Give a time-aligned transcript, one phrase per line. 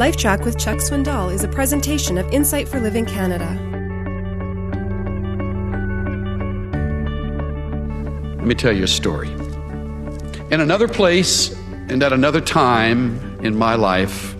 [0.00, 3.44] LifeTrac with Chuck Swindoll is a presentation of Insight for Living Canada.
[8.38, 9.30] Let me tell you a story.
[10.50, 11.54] In another place
[11.90, 14.34] and at another time in my life,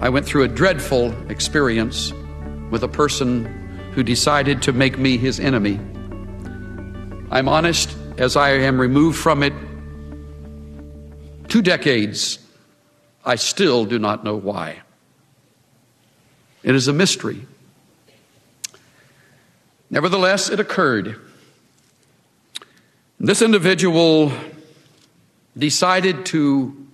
[0.00, 2.10] I went through a dreadful experience
[2.70, 3.44] with a person
[3.92, 5.78] who decided to make me his enemy.
[7.30, 9.52] I'm honest, as I am removed from it
[11.48, 12.38] two decades,
[13.24, 14.80] I still do not know why.
[16.62, 17.46] It is a mystery.
[19.90, 21.20] Nevertheless, it occurred.
[23.20, 24.32] This individual
[25.56, 26.86] decided to,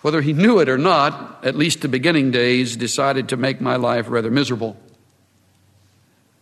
[0.00, 3.76] whether he knew it or not, at least the beginning days, decided to make my
[3.76, 4.76] life rather miserable.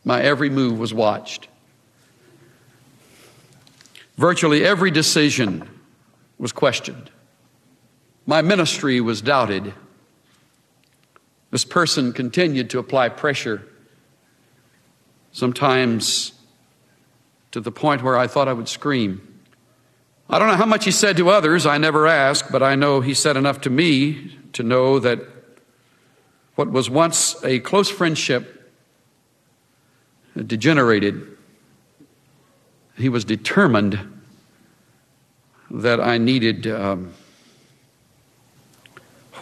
[0.04, 1.48] My every move was watched.
[4.16, 5.68] Virtually every decision
[6.38, 7.10] was questioned.
[8.26, 9.74] My ministry was doubted.
[11.50, 13.66] This person continued to apply pressure,
[15.32, 16.32] sometimes
[17.50, 19.28] to the point where I thought I would scream.
[20.30, 23.00] I don't know how much he said to others, I never asked, but I know
[23.00, 25.20] he said enough to me to know that
[26.54, 28.72] what was once a close friendship
[30.34, 31.36] degenerated.
[32.96, 33.98] He was determined
[35.70, 37.12] that I needed um,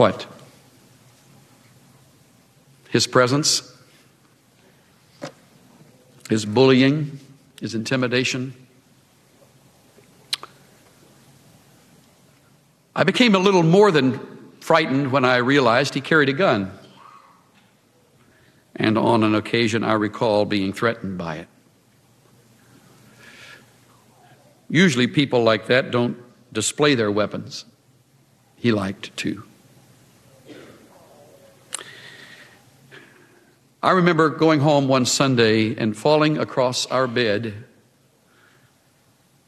[0.00, 0.26] what?
[2.88, 3.70] His presence,
[6.30, 7.20] his bullying,
[7.60, 8.54] his intimidation.
[12.96, 14.18] I became a little more than
[14.60, 16.72] frightened when I realized he carried a gun.
[18.74, 21.48] And on an occasion, I recall being threatened by it.
[24.70, 26.16] Usually, people like that don't
[26.54, 27.66] display their weapons.
[28.56, 29.44] He liked to.
[33.82, 37.64] I remember going home one Sunday and falling across our bed,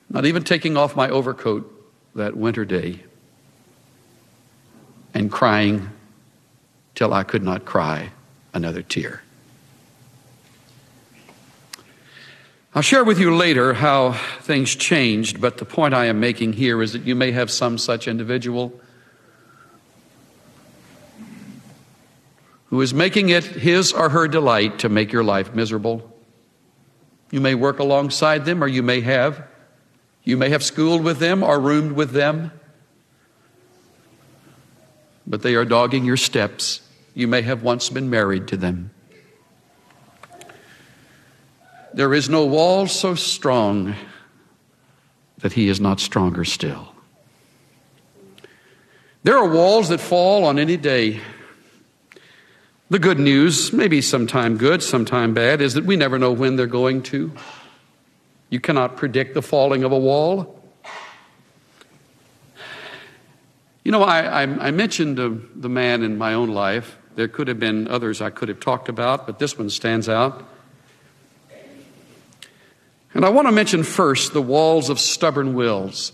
[0.08, 1.68] not even taking off my overcoat
[2.14, 3.00] that winter day,
[5.12, 5.90] and crying
[6.94, 8.10] till I could not cry
[8.54, 9.22] another tear.
[12.74, 16.80] I'll share with you later how things changed, but the point I am making here
[16.80, 18.72] is that you may have some such individual
[22.72, 26.10] who is making it his or her delight to make your life miserable.
[27.30, 29.46] You may work alongside them, or you may have.
[30.24, 32.50] You may have schooled with them or roomed with them,
[35.26, 36.80] but they are dogging your steps.
[37.12, 38.90] You may have once been married to them.
[41.92, 43.94] There is no wall so strong
[45.40, 46.94] that he is not stronger still.
[49.24, 51.20] There are walls that fall on any day.
[52.92, 56.66] The good news, maybe sometime good, sometime bad, is that we never know when they're
[56.66, 57.32] going to.
[58.50, 60.62] You cannot predict the falling of a wall.
[63.82, 66.98] You know, I, I, I mentioned uh, the man in my own life.
[67.14, 70.46] There could have been others I could have talked about, but this one stands out.
[73.14, 76.12] And I want to mention first the walls of stubborn wills.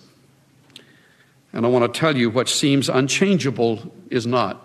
[1.52, 4.64] And I want to tell you what seems unchangeable is not.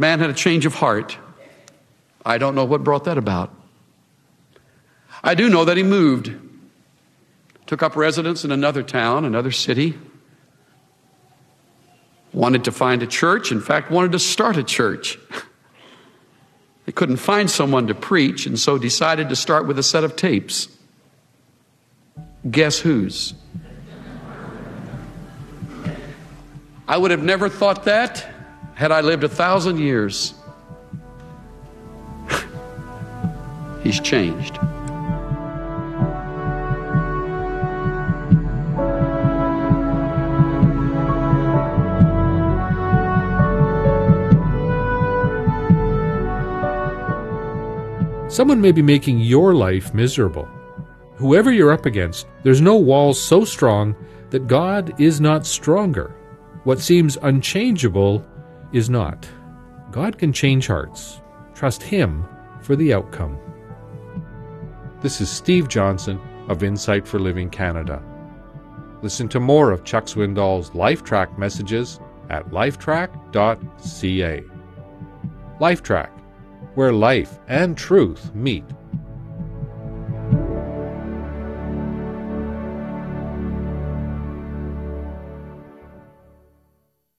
[0.00, 1.18] Man had a change of heart.
[2.24, 3.54] I don't know what brought that about.
[5.22, 6.32] I do know that he moved,
[7.66, 9.98] took up residence in another town, another city,
[12.32, 15.18] wanted to find a church, in fact, wanted to start a church.
[16.86, 20.16] They couldn't find someone to preach, and so decided to start with a set of
[20.16, 20.66] tapes.
[22.50, 23.34] Guess whose?
[26.88, 28.26] I would have never thought that
[28.74, 30.34] had I lived a thousand years,
[33.82, 34.58] he's changed.
[48.30, 50.48] Someone may be making your life miserable.
[51.16, 53.94] Whoever you're up against, there's no wall so strong
[54.30, 56.14] that God is not stronger.
[56.64, 58.24] What seems unchangeable
[58.72, 59.28] is not.
[59.90, 61.20] God can change hearts.
[61.54, 62.24] Trust Him
[62.60, 63.38] for the outcome.
[65.00, 68.02] This is Steve Johnson of Insight for Living Canada.
[69.02, 74.42] Listen to more of Chuck Swindoll's LifeTrac messages at lifetrac.ca.
[75.58, 76.10] LifeTrac,
[76.74, 78.64] where life and truth meet.